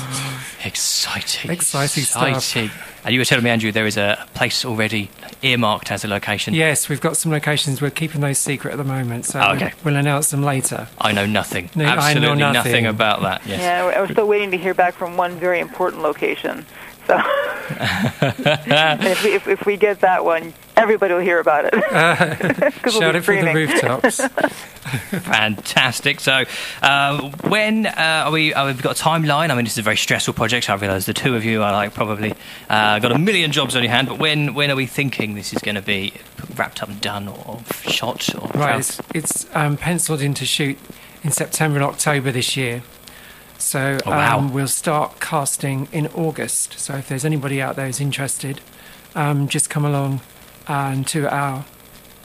Exciting. 0.64 1.50
Exciting 1.50 2.04
stuff. 2.04 2.28
Exciting. 2.28 2.70
And 3.04 3.12
you 3.12 3.20
were 3.20 3.24
telling 3.24 3.44
me, 3.44 3.50
Andrew, 3.50 3.72
there 3.72 3.86
is 3.86 3.96
a 3.96 4.26
place 4.34 4.64
already 4.64 5.10
earmarked 5.42 5.90
as 5.90 6.04
a 6.04 6.08
location. 6.08 6.54
Yes, 6.54 6.88
we've 6.88 7.00
got 7.00 7.16
some 7.16 7.32
locations. 7.32 7.82
We're 7.82 7.90
keeping 7.90 8.20
those 8.20 8.38
secret 8.38 8.72
at 8.72 8.76
the 8.76 8.84
moment, 8.84 9.24
so 9.26 9.40
Oh, 9.40 9.54
okay. 9.54 9.72
we'll 9.84 9.96
announce 9.96 10.30
them 10.30 10.42
later. 10.42 10.86
I 11.00 11.10
know 11.12 11.26
nothing. 11.26 11.68
No, 11.74 11.84
I 11.84 11.94
know 11.96 12.00
Absolutely 12.32 12.52
nothing. 12.52 12.86
about 12.86 13.22
that. 13.22 13.42
Yes. 13.46 13.60
Yeah, 13.60 13.84
we're- 13.86 14.00
we're 14.00 14.12
still 14.12 14.28
waiting 14.28 14.52
to 14.52 14.56
hear 14.56 14.74
back 14.74 14.94
from 14.94 15.16
one 15.16 15.36
very 15.36 15.58
important 15.58 16.02
location. 16.02 16.64
So, 17.08 17.16
and 17.78 19.02
if, 19.04 19.24
we, 19.24 19.34
if, 19.34 19.48
if 19.48 19.66
we 19.66 19.76
get 19.76 20.00
that 20.00 20.24
one, 20.24 20.52
everybody 20.76 21.14
will 21.14 21.20
hear 21.20 21.38
about 21.40 21.66
it. 21.66 21.72
'Cause 22.82 22.92
we'll 22.94 23.00
Shout 23.00 23.16
it 23.16 23.22
from 23.22 23.40
the 23.44 23.52
rooftops. 23.54 24.20
Fantastic. 25.22 26.20
So, 26.20 26.44
uh, 26.82 27.30
when 27.48 27.86
uh, 27.86 28.24
are 28.26 28.30
we? 28.32 28.52
Uh, 28.52 28.66
we've 28.66 28.82
got 28.82 29.00
a 29.00 29.02
timeline. 29.02 29.50
I 29.50 29.54
mean, 29.54 29.64
this 29.64 29.74
is 29.74 29.78
a 29.78 29.82
very 29.82 29.96
stressful 29.96 30.34
project. 30.34 30.66
So 30.66 30.72
I 30.74 30.76
realise 30.76 31.06
the 31.06 31.14
two 31.14 31.36
of 31.36 31.44
you 31.44 31.62
are 31.62 31.72
like 31.72 31.94
probably 31.94 32.34
uh, 32.68 32.98
got 32.98 33.12
a 33.12 33.18
million 33.18 33.52
jobs 33.52 33.76
on 33.76 33.82
your 33.82 33.92
hand. 33.92 34.08
But 34.08 34.18
when 34.18 34.54
when 34.54 34.70
are 34.70 34.76
we 34.76 34.86
thinking 34.86 35.34
this 35.34 35.52
is 35.52 35.60
going 35.60 35.76
to 35.76 35.82
be 35.82 36.12
wrapped 36.56 36.82
up 36.82 36.88
and 36.88 37.00
done, 37.00 37.28
or 37.28 37.60
shot, 37.86 38.28
or 38.34 38.48
Right, 38.58 38.80
it's, 38.80 39.00
it's 39.14 39.46
um, 39.54 39.76
penciled 39.76 40.20
in 40.20 40.34
to 40.34 40.44
shoot 40.44 40.78
in 41.22 41.30
September 41.30 41.76
and 41.78 41.84
October 41.84 42.32
this 42.32 42.56
year. 42.56 42.82
So 43.62 43.98
Oh, 44.04 44.10
wow. 44.10 44.38
um, 44.38 44.52
we'll 44.52 44.68
start 44.68 45.20
casting 45.20 45.88
in 45.92 46.06
August. 46.08 46.78
So 46.78 46.94
if 46.96 47.08
there's 47.08 47.24
anybody 47.24 47.60
out 47.62 47.76
there 47.76 47.86
who's 47.86 48.00
interested, 48.00 48.60
um, 49.14 49.48
just 49.48 49.70
come 49.70 49.84
along 49.84 50.20
um, 50.68 51.04
to 51.04 51.28
our 51.32 51.64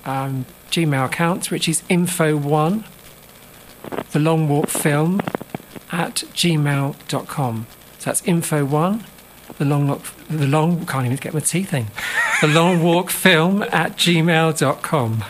um, 0.06 0.46
Gmail 0.72 1.06
account, 1.06 1.52
which 1.52 1.68
is 1.70 1.82
info1, 1.84 2.84
the 4.12 4.20
long 4.20 4.48
walk 4.50 4.68
film, 4.70 5.22
at 5.92 6.16
gmail.com. 6.34 7.68
So 8.00 8.06
that's 8.10 8.22
info1, 8.24 9.04
the 9.58 9.66
long 9.66 9.88
walk, 9.88 10.02
the 10.30 10.48
long, 10.48 10.86
can't 10.86 11.06
even 11.06 11.18
get 11.18 11.34
my 11.34 11.40
teeth 11.40 11.74
in, 11.74 11.88
the 12.42 12.48
long 12.48 12.84
walk 12.84 13.10
film 13.10 13.64
at 13.64 13.96
gmail.com. 13.98 15.24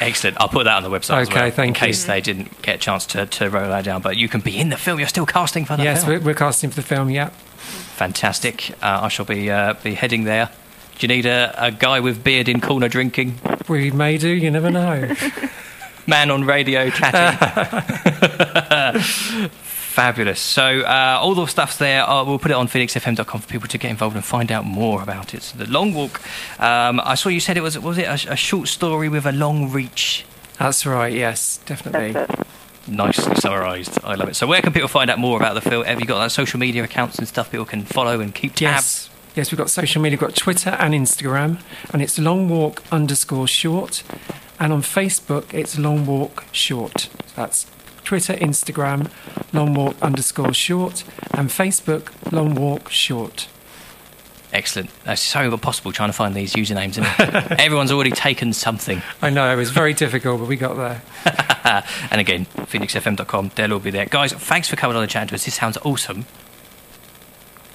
Excellent. 0.00 0.36
I'll 0.40 0.48
put 0.48 0.64
that 0.64 0.76
on 0.76 0.82
the 0.82 0.90
website 0.90 1.22
as 1.22 1.28
Okay, 1.28 1.40
well, 1.42 1.50
thank 1.50 1.68
in 1.68 1.74
case 1.74 2.04
they 2.04 2.20
didn't 2.20 2.62
get 2.62 2.76
a 2.76 2.78
chance 2.78 3.06
to, 3.06 3.26
to 3.26 3.50
roll 3.50 3.68
that 3.68 3.84
down. 3.84 4.02
But 4.02 4.16
you 4.16 4.28
can 4.28 4.40
be 4.40 4.58
in 4.58 4.68
the 4.70 4.76
film. 4.76 4.98
You're 4.98 5.08
still 5.08 5.26
casting 5.26 5.64
for 5.64 5.76
the 5.76 5.84
Yes, 5.84 6.04
film. 6.04 6.18
we're, 6.18 6.26
we're 6.26 6.34
casting 6.34 6.70
for 6.70 6.76
the 6.76 6.82
film, 6.86 7.10
yeah. 7.10 7.30
Fantastic. 7.96 8.70
Uh, 8.82 9.00
I 9.02 9.08
shall 9.08 9.24
be 9.24 9.50
uh, 9.50 9.74
be 9.82 9.94
heading 9.94 10.24
there. 10.24 10.50
Do 10.98 11.06
you 11.06 11.08
need 11.08 11.26
a, 11.26 11.54
a 11.58 11.70
guy 11.70 12.00
with 12.00 12.22
beard 12.24 12.48
in 12.48 12.60
corner 12.60 12.88
drinking? 12.88 13.38
We 13.68 13.90
may 13.90 14.18
do, 14.18 14.28
you 14.28 14.50
never 14.50 14.70
know. 14.70 15.14
Man 16.06 16.30
on 16.30 16.44
radio 16.44 16.88
chatting. 16.90 17.40
Fabulous. 19.96 20.40
So 20.40 20.80
uh, 20.80 21.18
all 21.20 21.34
the 21.34 21.46
stuff's 21.46 21.78
there. 21.78 22.08
Uh, 22.08 22.22
we'll 22.24 22.38
put 22.38 22.50
it 22.50 22.54
on 22.54 22.68
phoenixfm.com 22.68 23.40
for 23.40 23.48
people 23.48 23.66
to 23.68 23.78
get 23.78 23.90
involved 23.90 24.14
and 24.14 24.24
find 24.24 24.52
out 24.52 24.64
more 24.66 25.02
about 25.02 25.32
it. 25.32 25.42
So 25.42 25.56
the 25.58 25.66
long 25.70 25.94
walk. 25.94 26.20
Um, 26.60 27.00
I 27.02 27.14
saw 27.14 27.30
you 27.30 27.40
said 27.40 27.56
it 27.56 27.62
was 27.62 27.78
was 27.78 27.96
it 27.98 28.04
a, 28.04 28.32
a 28.32 28.36
short 28.36 28.68
story 28.68 29.08
with 29.08 29.24
a 29.26 29.32
long 29.32 29.72
reach. 29.72 30.26
That's 30.58 30.86
right, 30.86 31.12
yes, 31.12 31.58
definitely. 31.66 32.14
Nicely 32.86 33.34
summarised. 33.36 33.98
I 34.04 34.14
love 34.14 34.28
it. 34.28 34.36
So 34.36 34.46
where 34.46 34.62
can 34.62 34.72
people 34.72 34.88
find 34.88 35.10
out 35.10 35.18
more 35.18 35.36
about 35.38 35.54
the 35.54 35.60
film? 35.60 35.84
Have 35.84 36.00
you 36.00 36.06
got 36.06 36.18
like, 36.18 36.30
social 36.30 36.58
media 36.60 36.84
accounts 36.84 37.18
and 37.18 37.26
stuff 37.26 37.50
people 37.50 37.66
can 37.66 37.82
follow 37.82 38.20
and 38.20 38.34
keep 38.34 38.54
tabs? 38.54 38.60
Yes. 38.60 39.10
Yes, 39.34 39.50
we've 39.52 39.58
got 39.58 39.68
social 39.68 40.00
media, 40.00 40.16
we've 40.16 40.28
got 40.28 40.34
Twitter 40.34 40.70
and 40.70 40.94
Instagram, 40.94 41.60
and 41.92 42.00
it's 42.00 42.18
long 42.18 42.48
walk 42.48 42.82
underscore 42.90 43.46
short. 43.46 44.02
And 44.58 44.72
on 44.72 44.82
Facebook, 44.82 45.52
it's 45.52 45.78
long 45.78 46.06
walk 46.06 46.44
short. 46.52 47.08
That's 47.34 47.66
Twitter, 48.04 48.34
Instagram, 48.34 49.10
long 49.52 49.74
walk 49.74 49.96
underscore 50.00 50.54
short, 50.54 51.04
and 51.34 51.50
Facebook, 51.50 52.10
long 52.32 52.54
walk 52.54 52.88
short. 52.88 53.48
Excellent. 54.52 54.90
That's 55.04 55.20
so 55.20 55.52
impossible 55.52 55.92
trying 55.92 56.08
to 56.08 56.14
find 56.14 56.34
these 56.34 56.54
usernames. 56.54 56.90
Isn't 56.90 57.04
it? 57.04 57.52
Everyone's 57.60 57.92
already 57.92 58.12
taken 58.12 58.52
something. 58.52 59.02
I 59.20 59.28
know, 59.28 59.52
it 59.52 59.56
was 59.56 59.70
very 59.70 59.92
difficult, 59.92 60.40
but 60.40 60.48
we 60.48 60.56
got 60.56 60.76
there. 60.76 61.02
and 62.10 62.20
again, 62.20 62.46
phoenixfm.com, 62.46 63.50
they'll 63.54 63.74
all 63.74 63.80
be 63.80 63.90
there. 63.90 64.06
Guys, 64.06 64.32
thanks 64.32 64.68
for 64.68 64.76
coming 64.76 64.96
on 64.96 65.02
the 65.02 65.08
chat 65.08 65.28
to 65.28 65.34
us. 65.34 65.44
This 65.44 65.54
sounds 65.54 65.76
awesome. 65.78 66.22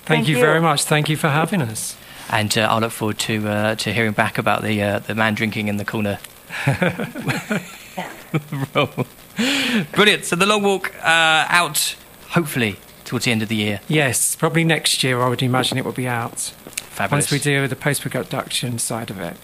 Thank, 0.04 0.06
Thank 0.06 0.28
you, 0.30 0.38
you. 0.38 0.42
very 0.42 0.60
much. 0.60 0.84
Thank 0.84 1.10
you 1.10 1.18
for 1.18 1.30
having 1.30 1.62
us. 1.62 1.96
And 2.30 2.58
uh, 2.58 2.62
I 2.62 2.80
look 2.80 2.92
forward 2.92 3.20
to 3.20 3.48
uh, 3.48 3.76
to 3.76 3.94
hearing 3.94 4.14
back 4.14 4.38
about 4.38 4.64
the 4.64 4.82
uh, 4.82 5.00
the 5.00 5.14
man 5.14 5.36
drinking 5.36 5.68
in 5.68 5.78
the 5.78 5.86
corner. 5.86 6.18
Brilliant. 9.94 10.26
So 10.26 10.36
the 10.36 10.46
long 10.46 10.64
walk 10.64 10.94
uh, 11.04 11.46
out, 11.50 11.96
hopefully 12.30 12.78
towards 13.06 13.26
the 13.26 13.32
end 13.32 13.42
of 13.42 13.50
the 13.50 13.56
year. 13.56 13.82
Yes, 13.88 14.36
probably 14.36 14.64
next 14.64 15.04
year. 15.04 15.22
I 15.22 15.30
would 15.30 15.42
imagine 15.44 15.78
it 15.78 15.86
will 15.86 15.92
be 15.92 16.08
out 16.08 16.40
Fabulous. 16.40 17.26
once 17.26 17.32
we 17.32 17.40
deal 17.40 17.62
with 17.62 17.70
the 17.70 17.76
post-production 17.76 18.80
side 18.80 19.10
of 19.10 19.20
it. 19.20 19.36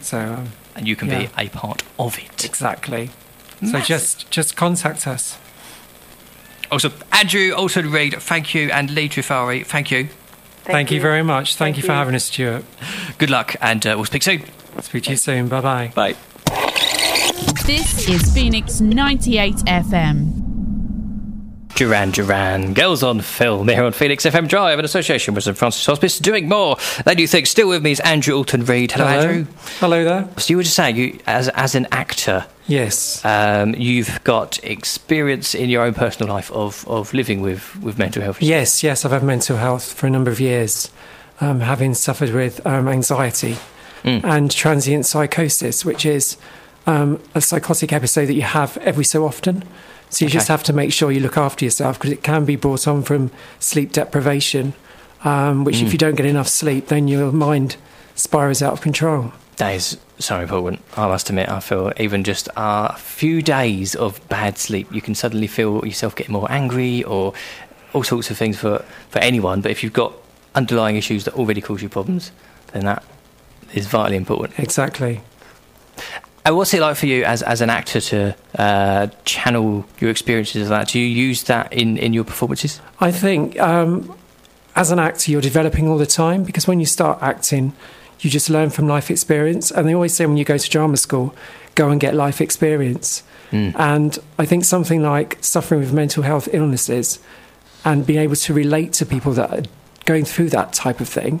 So 0.00 0.18
um, 0.18 0.48
and 0.74 0.86
you 0.86 0.96
can 0.96 1.08
Yeah. 1.08 1.26
be 1.26 1.28
a 1.36 1.48
part 1.48 1.82
of 1.98 2.18
it. 2.18 2.44
exactly. 2.44 3.10
So 3.70 3.80
just 3.80 4.30
just 4.30 4.56
contact 4.56 5.06
us. 5.06 5.38
Also, 6.70 6.90
Andrew, 7.12 7.52
Alton 7.52 7.90
Reid, 7.90 8.20
thank 8.20 8.54
you, 8.54 8.70
and 8.70 8.90
Lee 8.90 9.08
Trifari, 9.08 9.64
thank 9.64 9.90
you. 9.90 10.08
Thank, 10.66 10.90
you. 10.90 11.00
very 11.00 11.22
much. 11.22 11.54
Thank, 11.54 11.74
Thank 11.74 11.76
you 11.78 11.82
for 11.82 11.92
you. 11.92 11.98
having 11.98 12.14
us, 12.14 12.24
Stuart. 12.24 12.64
Good 13.18 13.30
luck, 13.30 13.54
and 13.60 13.86
uh, 13.86 13.94
we'll 13.96 14.04
speak 14.04 14.22
soon. 14.22 14.42
Speak 14.80 15.04
to 15.04 15.10
you 15.10 15.16
soon. 15.16 15.48
Bye 15.48 15.60
bye. 15.60 15.92
Bye. 15.94 16.16
This 17.66 18.08
is 18.08 18.32
Phoenix 18.34 18.80
98 18.80 19.54
FM. 19.66 20.42
Duran 21.74 22.10
Duran, 22.10 22.72
Girls 22.72 23.02
on 23.02 23.20
Film 23.20 23.68
here 23.68 23.84
on 23.84 23.92
Phoenix 23.92 24.24
FM 24.24 24.48
Drive 24.48 24.78
in 24.78 24.84
association 24.86 25.34
with 25.34 25.44
St 25.44 25.58
Francis 25.58 25.84
Hospice. 25.84 26.18
Doing 26.18 26.48
more 26.48 26.76
than 27.04 27.18
you 27.18 27.26
think. 27.26 27.46
Still 27.46 27.68
with 27.68 27.82
me 27.82 27.90
is 27.90 28.00
Andrew 28.00 28.34
Alton 28.34 28.64
Reid. 28.64 28.92
Hello, 28.92 29.06
Andrew. 29.06 29.46
Hello 29.78 30.02
there. 30.02 30.28
So 30.38 30.52
you 30.52 30.56
were 30.56 30.62
just 30.62 30.74
saying, 30.74 30.96
you 30.96 31.18
as 31.26 31.50
as 31.50 31.74
an 31.74 31.86
actor, 31.92 32.46
Yes. 32.68 33.24
um, 33.24 33.74
you've 33.76 34.22
got 34.24 34.62
experience 34.64 35.54
in 35.54 35.70
your 35.70 35.82
own 35.84 35.94
personal 35.94 36.32
life 36.32 36.50
of, 36.52 36.86
of 36.88 37.14
living 37.14 37.40
with, 37.40 37.80
with 37.80 37.98
mental 37.98 38.22
health. 38.22 38.42
Yes, 38.42 38.82
yes, 38.82 39.04
I've 39.04 39.12
had 39.12 39.22
mental 39.22 39.56
health 39.56 39.92
for 39.92 40.06
a 40.06 40.10
number 40.10 40.30
of 40.30 40.40
years, 40.40 40.90
um, 41.40 41.60
having 41.60 41.94
suffered 41.94 42.30
with 42.32 42.64
um, 42.66 42.88
anxiety 42.88 43.56
Mm. 44.04 44.22
and 44.24 44.50
transient 44.52 45.04
psychosis, 45.06 45.84
which 45.84 46.06
is 46.06 46.36
um, 46.86 47.18
a 47.34 47.40
psychotic 47.40 47.92
episode 47.92 48.26
that 48.26 48.34
you 48.34 48.42
have 48.42 48.76
every 48.78 49.04
so 49.04 49.24
often. 49.24 49.64
So 50.10 50.24
you 50.26 50.30
just 50.30 50.46
have 50.46 50.62
to 50.64 50.72
make 50.72 50.92
sure 50.92 51.10
you 51.10 51.18
look 51.18 51.36
after 51.36 51.64
yourself 51.64 51.98
because 51.98 52.12
it 52.12 52.22
can 52.22 52.44
be 52.44 52.54
brought 52.54 52.86
on 52.86 53.02
from 53.02 53.32
sleep 53.58 53.90
deprivation, 53.92 54.74
um, 55.24 55.64
which 55.64 55.76
Mm. 55.78 55.86
if 55.86 55.92
you 55.92 55.98
don't 55.98 56.14
get 56.14 56.26
enough 56.26 56.46
sleep, 56.46 56.86
then 56.86 57.08
your 57.08 57.32
mind 57.32 57.76
spirals 58.14 58.62
out 58.62 58.74
of 58.74 58.80
control. 58.80 59.32
That 59.56 59.74
is 59.74 59.96
so 60.18 60.40
important. 60.40 60.80
I 60.96 61.06
must 61.06 61.28
admit, 61.28 61.48
I 61.48 61.60
feel 61.60 61.92
even 61.98 62.24
just 62.24 62.48
a 62.56 62.96
few 62.96 63.42
days 63.42 63.94
of 63.94 64.26
bad 64.28 64.58
sleep, 64.58 64.92
you 64.92 65.00
can 65.00 65.14
suddenly 65.14 65.46
feel 65.46 65.84
yourself 65.84 66.16
getting 66.16 66.32
more 66.32 66.50
angry 66.50 67.02
or 67.04 67.34
all 67.92 68.02
sorts 68.02 68.30
of 68.30 68.38
things 68.38 68.58
for, 68.58 68.84
for 69.10 69.18
anyone. 69.18 69.60
But 69.60 69.70
if 69.70 69.82
you've 69.82 69.92
got 69.92 70.12
underlying 70.54 70.96
issues 70.96 71.24
that 71.24 71.34
already 71.34 71.60
cause 71.60 71.82
you 71.82 71.88
problems, 71.88 72.32
then 72.72 72.84
that 72.84 73.04
is 73.74 73.86
vitally 73.86 74.16
important. 74.16 74.58
Exactly. 74.58 75.20
And 76.44 76.56
what's 76.56 76.72
it 76.74 76.80
like 76.80 76.96
for 76.96 77.06
you 77.06 77.24
as, 77.24 77.42
as 77.42 77.60
an 77.60 77.70
actor 77.70 78.00
to 78.00 78.36
uh, 78.56 79.08
channel 79.24 79.84
your 79.98 80.10
experiences 80.10 80.62
of 80.62 80.68
that? 80.68 80.88
Do 80.88 81.00
you 81.00 81.06
use 81.06 81.42
that 81.44 81.72
in, 81.72 81.96
in 81.96 82.12
your 82.12 82.24
performances? 82.24 82.80
I 83.00 83.10
think 83.10 83.58
um, 83.58 84.16
as 84.76 84.92
an 84.92 84.98
actor, 85.00 85.32
you're 85.32 85.40
developing 85.40 85.88
all 85.88 85.98
the 85.98 86.06
time 86.06 86.44
because 86.44 86.68
when 86.68 86.78
you 86.78 86.86
start 86.86 87.18
acting, 87.20 87.74
you 88.20 88.30
just 88.30 88.48
learn 88.50 88.70
from 88.70 88.86
life 88.88 89.10
experience. 89.10 89.70
And 89.70 89.86
they 89.88 89.94
always 89.94 90.14
say 90.14 90.26
when 90.26 90.36
you 90.36 90.44
go 90.44 90.58
to 90.58 90.70
drama 90.70 90.96
school, 90.96 91.34
go 91.74 91.90
and 91.90 92.00
get 92.00 92.14
life 92.14 92.40
experience. 92.40 93.22
Mm. 93.52 93.74
And 93.78 94.18
I 94.38 94.46
think 94.46 94.64
something 94.64 95.02
like 95.02 95.38
suffering 95.40 95.80
with 95.80 95.92
mental 95.92 96.22
health 96.22 96.48
illnesses 96.52 97.18
and 97.84 98.06
being 98.06 98.18
able 98.18 98.36
to 98.36 98.54
relate 98.54 98.92
to 98.94 99.06
people 99.06 99.32
that 99.34 99.50
are 99.52 99.62
going 100.04 100.24
through 100.24 100.50
that 100.50 100.72
type 100.72 101.00
of 101.00 101.08
thing 101.08 101.40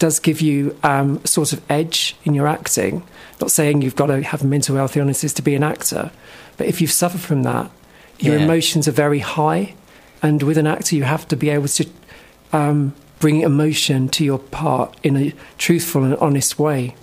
does 0.00 0.18
give 0.18 0.40
you 0.40 0.76
um, 0.82 1.20
a 1.22 1.28
sort 1.28 1.52
of 1.52 1.60
edge 1.70 2.16
in 2.24 2.34
your 2.34 2.48
acting. 2.48 3.02
Not 3.40 3.50
saying 3.50 3.82
you've 3.82 3.94
got 3.94 4.06
to 4.06 4.22
have 4.22 4.42
mental 4.42 4.76
health 4.76 4.96
illnesses 4.96 5.32
to 5.34 5.42
be 5.42 5.54
an 5.54 5.62
actor, 5.62 6.10
but 6.56 6.66
if 6.66 6.80
you've 6.80 6.90
suffered 6.90 7.20
from 7.20 7.44
that, 7.44 7.70
your 8.18 8.36
Yeah. 8.36 8.44
emotions 8.44 8.88
are 8.88 8.92
very 8.92 9.20
high. 9.20 9.74
And 10.22 10.42
with 10.42 10.58
an 10.58 10.66
actor, 10.66 10.96
you 10.96 11.04
have 11.04 11.28
to 11.28 11.36
be 11.36 11.50
able 11.50 11.68
to 11.68 11.86
um, 12.52 12.94
bring 13.24 13.40
emotion 13.40 14.06
to 14.06 14.22
your 14.22 14.38
part 14.38 14.94
in 15.02 15.16
a 15.16 15.32
truthful 15.56 16.04
and 16.04 16.14
honest 16.16 16.58
way. 16.58 16.94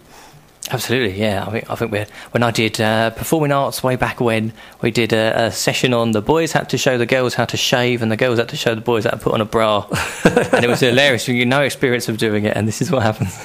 Absolutely, 0.69 1.19
yeah. 1.19 1.43
I 1.47 1.49
think 1.49 1.67
I 1.67 1.73
think 1.73 1.91
we 1.91 2.05
when 2.29 2.43
I 2.43 2.51
did 2.51 2.79
uh, 2.79 3.09
performing 3.09 3.51
arts 3.51 3.81
way 3.81 3.95
back 3.95 4.21
when 4.21 4.53
we 4.83 4.91
did 4.91 5.13
a, 5.13 5.45
a 5.45 5.51
session 5.51 5.95
on 5.95 6.11
the 6.11 6.21
boys 6.21 6.51
had 6.51 6.69
to 6.69 6.77
show 6.77 6.99
the 6.99 7.07
girls 7.07 7.33
how 7.33 7.45
to 7.45 7.57
shave 7.57 8.03
and 8.03 8.11
the 8.11 8.17
girls 8.17 8.37
had 8.37 8.49
to 8.49 8.55
show 8.55 8.75
the 8.75 8.81
boys 8.81 9.05
how 9.05 9.09
to 9.09 9.17
put 9.17 9.33
on 9.33 9.41
a 9.41 9.45
bra, 9.45 9.87
and 10.23 10.63
it 10.63 10.67
was 10.67 10.81
hilarious. 10.81 11.27
You 11.27 11.43
no 11.43 11.63
experience 11.63 12.07
of 12.07 12.19
doing 12.19 12.45
it, 12.45 12.55
and 12.55 12.67
this 12.67 12.83
is 12.83 12.91
what 12.91 13.01
happens. 13.01 13.35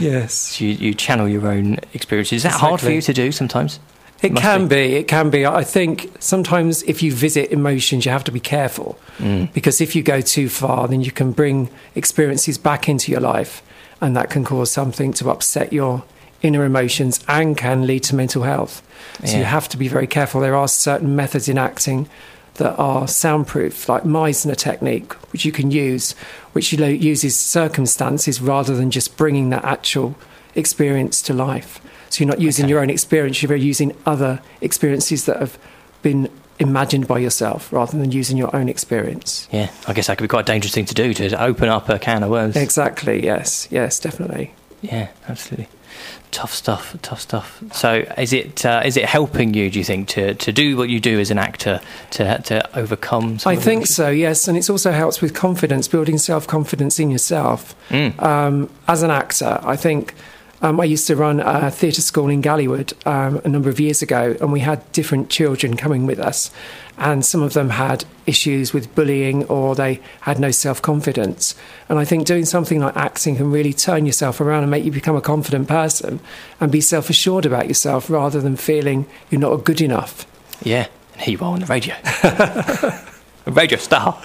Yes. 0.00 0.32
So 0.32 0.64
you, 0.64 0.70
you 0.70 0.94
channel 0.94 1.28
your 1.28 1.46
own 1.46 1.76
experiences. 1.92 2.38
Is 2.38 2.42
that 2.44 2.52
hard 2.52 2.80
for 2.80 2.90
you 2.90 3.02
to 3.02 3.12
do 3.12 3.32
sometimes? 3.32 3.80
It 4.20 4.32
Must 4.32 4.42
can 4.42 4.66
be. 4.68 4.96
It 4.96 5.06
can 5.06 5.30
be. 5.30 5.46
I 5.46 5.62
think 5.62 6.10
sometimes 6.18 6.82
if 6.82 7.02
you 7.02 7.12
visit 7.12 7.52
emotions, 7.52 8.04
you 8.04 8.10
have 8.10 8.24
to 8.24 8.32
be 8.32 8.40
careful 8.40 8.98
Mm. 9.18 9.52
because 9.52 9.80
if 9.80 9.94
you 9.96 10.02
go 10.02 10.20
too 10.20 10.48
far, 10.48 10.88
then 10.88 11.02
you 11.02 11.10
can 11.12 11.32
bring 11.32 11.68
experiences 11.94 12.58
back 12.58 12.88
into 12.88 13.12
your 13.12 13.20
life, 13.20 13.62
and 14.00 14.16
that 14.16 14.30
can 14.30 14.44
cause 14.44 14.70
something 14.70 15.12
to 15.14 15.30
upset 15.30 15.72
your 15.72 16.02
inner 16.42 16.64
emotions 16.64 17.20
and 17.26 17.56
can 17.56 17.86
lead 17.86 18.04
to 18.04 18.14
mental 18.14 18.42
health. 18.42 18.82
So 19.24 19.36
you 19.36 19.44
have 19.44 19.68
to 19.70 19.76
be 19.76 19.88
very 19.88 20.06
careful. 20.06 20.40
There 20.40 20.54
are 20.54 20.68
certain 20.68 21.16
methods 21.16 21.48
in 21.48 21.58
acting 21.58 22.08
that 22.54 22.76
are 22.76 23.08
soundproof, 23.08 23.88
like 23.88 24.04
Meisner 24.04 24.56
technique, 24.56 25.12
which 25.32 25.44
you 25.44 25.50
can 25.52 25.70
use, 25.72 26.14
which 26.52 26.72
uses 26.72 27.34
circumstances 27.38 28.40
rather 28.40 28.74
than 28.76 28.90
just 28.90 29.16
bringing 29.16 29.50
that 29.50 29.64
actual 29.64 30.16
experience 30.54 31.22
to 31.22 31.34
life. 31.34 31.80
So 32.10 32.24
you're 32.24 32.28
not 32.30 32.40
using 32.40 32.64
Okay. 32.64 32.70
your 32.70 32.80
own 32.80 32.90
experience, 32.90 33.42
you're 33.42 33.54
using 33.56 33.94
other 34.06 34.40
experiences 34.60 35.24
that 35.26 35.38
have 35.38 35.58
been 36.02 36.28
imagined 36.58 37.06
by 37.06 37.18
yourself 37.18 37.72
rather 37.72 37.96
than 37.96 38.10
using 38.10 38.36
your 38.36 38.54
own 38.54 38.68
experience. 38.68 39.48
Yeah, 39.52 39.70
I 39.86 39.92
guess 39.92 40.08
that 40.08 40.18
could 40.18 40.24
be 40.24 40.28
quite 40.28 40.40
a 40.48 40.52
dangerous 40.52 40.74
thing 40.74 40.86
to 40.86 40.94
do 40.94 41.14
to 41.14 41.42
open 41.42 41.68
up 41.68 41.88
a 41.88 41.98
can 41.98 42.22
of 42.22 42.30
worms. 42.30 42.56
Exactly, 42.56 43.24
yes, 43.24 43.68
yes, 43.70 44.00
definitely. 44.00 44.54
Yeah, 44.82 45.08
absolutely. 45.28 45.68
Tough 46.30 46.52
stuff. 46.54 46.94
Tough 47.02 47.20
stuff. 47.20 47.62
So, 47.72 48.04
is 48.18 48.32
it 48.32 48.64
uh, 48.64 48.82
is 48.84 48.96
it 48.96 49.06
helping 49.06 49.54
you? 49.54 49.70
Do 49.70 49.78
you 49.78 49.84
think 49.84 50.08
to, 50.08 50.34
to 50.34 50.52
do 50.52 50.76
what 50.76 50.88
you 50.90 51.00
do 51.00 51.18
as 51.18 51.30
an 51.30 51.38
actor 51.38 51.80
to 52.12 52.38
to 52.42 52.78
overcome? 52.78 53.38
Some 53.38 53.50
I 53.52 53.56
think 53.56 53.84
issues? 53.84 53.96
so, 53.96 54.10
yes, 54.10 54.46
and 54.46 54.56
it 54.56 54.68
also 54.68 54.92
helps 54.92 55.20
with 55.22 55.32
confidence, 55.34 55.88
building 55.88 56.18
self 56.18 56.46
confidence 56.46 57.00
in 57.00 57.10
yourself. 57.10 57.74
Mm. 57.88 58.22
Um, 58.22 58.70
as 58.86 59.02
an 59.02 59.10
actor, 59.10 59.58
I 59.62 59.74
think 59.76 60.14
um, 60.60 60.80
I 60.80 60.84
used 60.84 61.06
to 61.06 61.16
run 61.16 61.40
a 61.40 61.70
theatre 61.70 62.02
school 62.02 62.28
in 62.28 62.40
Gallywood 62.40 62.92
um, 63.06 63.40
a 63.44 63.48
number 63.48 63.68
of 63.68 63.78
years 63.78 64.02
ago, 64.02 64.36
and 64.40 64.52
we 64.52 64.60
had 64.60 64.90
different 64.92 65.30
children 65.30 65.76
coming 65.76 66.06
with 66.06 66.18
us, 66.18 66.50
and 66.96 67.24
some 67.24 67.42
of 67.42 67.52
them 67.52 67.70
had 67.70 68.04
issues 68.26 68.72
with 68.72 68.92
bullying 68.94 69.44
or 69.44 69.74
they 69.74 70.00
had 70.22 70.40
no 70.40 70.50
self 70.50 70.82
confidence. 70.82 71.54
And 71.88 71.98
I 71.98 72.04
think 72.04 72.26
doing 72.26 72.44
something 72.44 72.80
like 72.80 72.96
acting 72.96 73.36
can 73.36 73.52
really 73.52 73.72
turn 73.72 74.04
yourself 74.04 74.40
around 74.40 74.62
and 74.62 74.70
make 74.70 74.84
you 74.84 74.90
become 74.90 75.16
a 75.16 75.20
confident 75.20 75.68
person 75.68 76.20
and 76.60 76.72
be 76.72 76.80
self 76.80 77.08
assured 77.08 77.46
about 77.46 77.68
yourself 77.68 78.10
rather 78.10 78.40
than 78.40 78.56
feeling 78.56 79.06
you're 79.30 79.40
not 79.40 79.64
good 79.64 79.80
enough. 79.80 80.26
Yeah, 80.62 80.88
and 81.12 81.22
here 81.22 81.38
you 81.38 81.44
are 81.44 81.52
on 81.52 81.60
the 81.60 81.66
radio, 81.66 81.94
radio 83.52 83.78
star. 83.78 84.20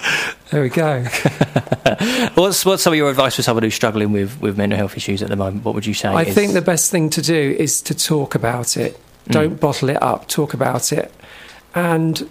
There 0.50 0.62
we 0.62 0.68
go. 0.68 1.04
What's 2.34 2.64
what's 2.64 2.82
some 2.82 2.92
of 2.92 2.96
your 2.96 3.10
advice 3.10 3.36
for 3.36 3.42
someone 3.42 3.62
who's 3.62 3.74
struggling 3.74 4.12
with, 4.12 4.40
with 4.40 4.56
mental 4.56 4.76
health 4.76 4.96
issues 4.96 5.22
at 5.22 5.28
the 5.28 5.36
moment? 5.36 5.64
What 5.64 5.74
would 5.74 5.86
you 5.86 5.94
say? 5.94 6.08
I 6.08 6.22
is- 6.22 6.34
think 6.34 6.52
the 6.52 6.62
best 6.62 6.90
thing 6.90 7.10
to 7.10 7.22
do 7.22 7.56
is 7.58 7.80
to 7.82 7.94
talk 7.94 8.34
about 8.34 8.76
it. 8.76 8.98
Mm. 9.28 9.32
Don't 9.32 9.60
bottle 9.60 9.88
it 9.90 10.02
up. 10.02 10.28
Talk 10.28 10.54
about 10.54 10.92
it, 10.92 11.12
and 11.74 12.28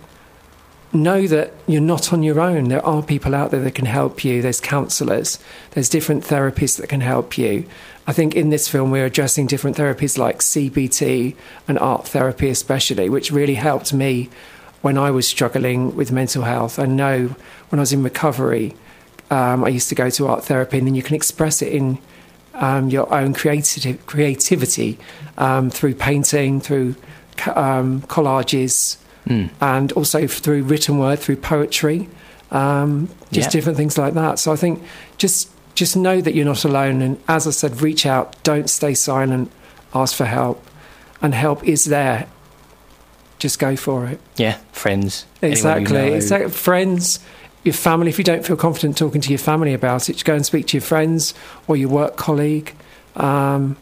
know 0.91 1.25
that 1.27 1.53
you're 1.67 1.81
not 1.81 2.13
on 2.13 2.23
your 2.23 2.39
own. 2.39 2.65
There 2.65 2.85
are 2.85 3.01
people 3.01 3.33
out 3.33 3.51
there 3.51 3.61
that 3.61 3.75
can 3.75 3.85
help 3.85 4.23
you. 4.23 4.41
There's 4.41 4.61
counsellors. 4.61 5.39
There's 5.71 5.89
different 5.89 6.23
therapists 6.23 6.77
that 6.77 6.87
can 6.89 7.01
help 7.01 7.37
you. 7.37 7.65
I 8.05 8.13
think 8.13 8.35
in 8.35 8.49
this 8.49 8.67
film 8.67 8.91
we're 8.91 9.05
addressing 9.05 9.47
different 9.47 9.77
therapies 9.77 10.17
like 10.17 10.39
CBT 10.39 11.35
and 11.67 11.79
art 11.79 12.07
therapy, 12.07 12.49
especially, 12.49 13.09
which 13.09 13.31
really 13.31 13.55
helped 13.55 13.93
me 13.93 14.29
when 14.83 14.97
I 14.97 15.09
was 15.11 15.25
struggling 15.27 15.95
with 15.95 16.11
mental 16.11 16.43
health. 16.43 16.77
I 16.77 16.85
know 16.85 17.35
when 17.69 17.79
I 17.79 17.81
was 17.81 17.93
in 17.93 18.03
recovery, 18.03 18.75
um, 19.31 19.63
I 19.63 19.69
used 19.69 19.89
to 19.89 19.95
go 19.95 20.09
to 20.11 20.27
art 20.27 20.43
therapy, 20.45 20.77
and 20.77 20.85
then 20.87 20.93
you 20.95 21.01
can 21.01 21.15
express 21.15 21.61
it 21.61 21.73
in 21.73 21.97
um, 22.53 22.89
your 22.89 23.11
own 23.11 23.33
creative, 23.33 24.05
creativity 24.05 24.99
um, 25.37 25.69
through 25.71 25.95
painting, 25.95 26.61
through 26.61 26.95
um, 27.55 28.01
collages, 28.03 28.97
Mm. 29.25 29.49
and 29.61 29.93
also 29.93 30.27
through 30.27 30.63
written 30.63 30.97
word, 30.97 31.17
through 31.17 31.37
poetry, 31.37 32.09
um, 32.51 33.07
just 33.31 33.51
different 33.51 33.77
things 33.77 33.97
like 33.97 34.15
that. 34.15 34.37
So 34.37 34.51
I 34.51 34.57
think 34.57 34.83
just 35.17 35.49
just 35.75 35.95
know 35.95 36.19
that 36.19 36.35
you're 36.35 36.43
not 36.53 36.65
alone, 36.65 37.01
and 37.01 37.17
as 37.29 37.47
I 37.47 37.51
said, 37.51 37.81
reach 37.81 38.05
out, 38.05 38.35
don't 38.43 38.69
stay 38.69 38.93
silent, 38.93 39.49
ask 39.95 40.13
for 40.13 40.25
help, 40.25 40.59
and 41.21 41.33
help 41.33 41.63
is 41.63 41.85
there. 41.85 42.27
Just 43.43 43.59
go 43.59 43.75
for 43.75 44.05
it. 44.05 44.19
yeah, 44.37 44.57
friends. 44.71 45.25
anyone 45.41 45.51
you 45.51 45.51
Exactly. 45.57 45.97
know. 45.97 46.13
Exactly. 46.15 46.49
Friends, 46.51 47.19
your 47.65 47.73
family, 47.73 48.07
if 48.07 48.17
you 48.17 48.23
don't 48.23 48.45
feel 48.45 48.55
confident 48.55 48.97
talking 48.97 49.19
to 49.19 49.29
your 49.29 49.37
family 49.37 49.73
about 49.73 50.09
it, 50.09 50.23
go 50.23 50.33
and 50.33 50.45
speak 50.45 50.67
to 50.67 50.77
your 50.77 50.81
friends 50.81 51.33
or 51.67 51.75
your 51.75 51.89
work 51.89 52.15
colleague, 52.15 52.73
um, 53.17 53.75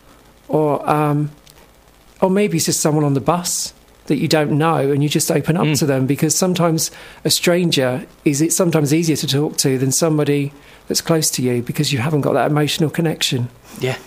or 0.47 0.87
um, 0.89 1.29
or 2.21 2.29
maybe 2.31 2.57
it's 2.57 2.65
just 2.65 2.79
someone 2.79 3.03
on 3.03 3.13
the 3.13 3.21
bus 3.21 3.73
that 4.07 4.17
you 4.17 4.27
don't 4.27 4.57
know, 4.57 4.77
and 4.91 5.03
you 5.03 5.09
just 5.09 5.29
open 5.31 5.55
up 5.57 5.65
Mm. 5.67 5.77
to 5.77 5.85
them 5.85 6.07
because 6.07 6.35
sometimes 6.35 6.89
a 7.23 7.29
stranger 7.29 8.05
is 8.25 8.41
it's 8.41 8.55
sometimes 8.55 8.91
easier 8.93 9.15
to 9.15 9.27
talk 9.27 9.57
to 9.57 9.77
than 9.77 9.91
somebody 9.91 10.51
that's 10.87 11.01
close 11.01 11.29
to 11.31 11.43
you 11.43 11.61
because 11.61 11.93
you 11.93 11.99
haven't 11.99 12.21
got 12.21 12.33
that 12.33 12.49
emotional 12.49 12.89
connection. 12.89 13.47
Yeah. 13.79 13.97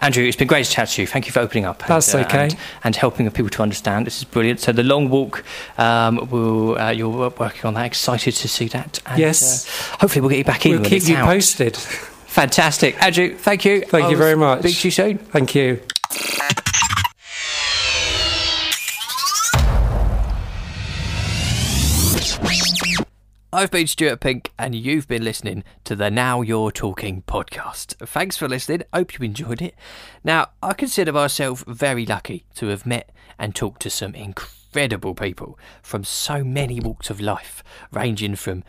Andrew, 0.00 0.24
it's 0.24 0.36
been 0.36 0.48
great 0.48 0.66
to 0.66 0.70
chat 0.70 0.88
to 0.90 1.02
you. 1.02 1.06
Thank 1.06 1.26
you 1.26 1.32
for 1.32 1.40
opening 1.40 1.64
up. 1.64 1.82
That's 1.86 2.12
and, 2.14 2.24
uh, 2.24 2.28
okay. 2.28 2.42
And, 2.44 2.56
and 2.84 2.96
helping 2.96 3.30
people 3.30 3.50
to 3.50 3.62
understand. 3.62 4.06
This 4.06 4.18
is 4.18 4.24
brilliant. 4.24 4.60
So 4.60 4.72
the 4.72 4.82
long 4.82 5.08
walk, 5.08 5.44
um, 5.78 6.28
will 6.30 6.78
uh, 6.78 6.90
you're 6.90 7.30
working 7.30 7.64
on 7.64 7.74
that. 7.74 7.86
Excited 7.86 8.34
to 8.34 8.48
see 8.48 8.68
that. 8.68 9.00
And, 9.06 9.18
Yes. 9.18 9.68
Uh, 9.68 9.98
hopefully 10.00 10.20
we'll 10.20 10.30
get 10.30 10.38
you 10.38 10.44
back 10.44 10.66
in. 10.66 10.72
We'll 10.80 10.90
keep 10.90 11.06
you 11.08 11.16
out. 11.16 11.26
posted. 11.26 11.76
Fantastic, 12.34 13.00
Andrew. 13.00 13.36
Thank 13.36 13.64
you. 13.64 13.82
Thank 13.82 14.06
you 14.06 14.10
I'll 14.10 14.16
very 14.16 14.34
much. 14.34 14.60
Speak 14.60 14.76
to 14.78 14.88
you 14.88 14.90
soon. 14.90 15.18
Thank 15.18 15.54
you. 15.54 15.80
I've 23.54 23.70
been 23.70 23.86
Stuart 23.86 24.18
Pink, 24.18 24.52
and 24.58 24.74
you've 24.74 25.06
been 25.06 25.22
listening 25.22 25.62
to 25.84 25.94
the 25.94 26.10
Now 26.10 26.40
You're 26.40 26.72
Talking 26.72 27.22
podcast. 27.22 27.94
Thanks 28.04 28.36
for 28.36 28.48
listening. 28.48 28.82
Hope 28.92 29.16
you 29.16 29.24
enjoyed 29.24 29.62
it. 29.62 29.76
Now, 30.24 30.48
I 30.60 30.72
consider 30.72 31.12
myself 31.12 31.62
very 31.68 32.04
lucky 32.04 32.46
to 32.56 32.66
have 32.66 32.84
met 32.84 33.10
and 33.38 33.54
talked 33.54 33.80
to 33.82 33.90
some 33.90 34.12
incredible 34.16 35.14
people 35.14 35.56
from 35.84 36.02
so 36.02 36.42
many 36.42 36.80
walks 36.80 37.10
of 37.10 37.20
life, 37.20 37.62
ranging 37.92 38.34
from 38.34 38.64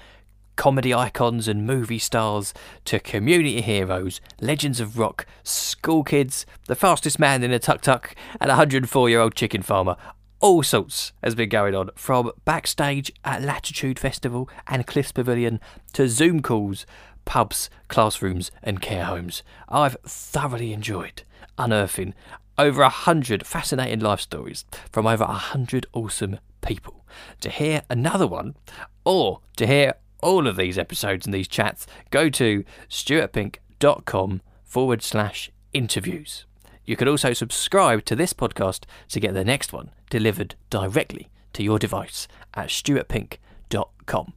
comedy 0.55 0.93
icons 0.93 1.47
and 1.47 1.65
movie 1.65 1.97
stars 1.97 2.53
to 2.85 2.99
community 2.99 3.61
heroes, 3.61 4.21
legends 4.39 4.79
of 4.79 4.99
rock, 4.99 5.25
school 5.43 6.03
kids, 6.03 6.45
the 6.67 6.75
fastest 6.75 7.17
man 7.17 7.43
in 7.43 7.51
a 7.51 7.57
tuk 7.57 7.81
tuk, 7.81 8.15
and 8.39 8.51
a 8.51 8.53
104 8.53 9.09
year 9.09 9.19
old 9.19 9.33
chicken 9.33 9.63
farmer. 9.63 9.97
All 10.45 10.61
sorts 10.61 11.11
has 11.23 11.33
been 11.33 11.49
going 11.49 11.73
on 11.73 11.89
from 11.95 12.31
backstage 12.45 13.11
at 13.23 13.41
Latitude 13.41 13.97
Festival 13.97 14.47
and 14.67 14.85
Cliffs 14.85 15.11
Pavilion 15.11 15.59
to 15.93 16.07
Zoom 16.07 16.43
calls, 16.43 16.85
pubs, 17.25 17.67
classrooms, 17.87 18.51
and 18.61 18.79
care 18.79 19.05
homes. 19.05 19.41
I've 19.67 19.97
thoroughly 20.05 20.71
enjoyed 20.71 21.23
unearthing 21.57 22.13
over 22.59 22.83
a 22.83 22.89
hundred 22.89 23.43
fascinating 23.47 24.01
life 24.01 24.21
stories 24.21 24.65
from 24.91 25.07
over 25.07 25.23
a 25.23 25.33
hundred 25.33 25.87
awesome 25.93 26.37
people. 26.61 27.03
To 27.41 27.49
hear 27.49 27.81
another 27.89 28.27
one, 28.27 28.55
or 29.03 29.39
to 29.57 29.65
hear 29.65 29.95
all 30.21 30.45
of 30.45 30.57
these 30.57 30.77
episodes 30.77 31.25
and 31.25 31.33
these 31.33 31.47
chats, 31.47 31.87
go 32.11 32.29
to 32.29 32.63
stuartpink.com 32.87 34.41
forward 34.63 35.01
slash 35.01 35.49
interviews. 35.73 36.45
You 36.85 36.95
can 36.95 37.07
also 37.07 37.33
subscribe 37.33 38.05
to 38.05 38.15
this 38.15 38.33
podcast 38.33 38.83
to 39.09 39.19
get 39.19 39.33
the 39.33 39.43
next 39.43 39.73
one 39.73 39.91
delivered 40.09 40.55
directly 40.69 41.29
to 41.53 41.63
your 41.63 41.79
device 41.79 42.27
at 42.53 42.69
stuartpink.com. 42.69 44.33